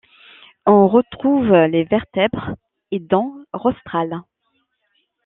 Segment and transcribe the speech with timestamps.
[0.65, 2.55] On retrouve les vertèbres
[2.89, 4.19] et dents rostrales.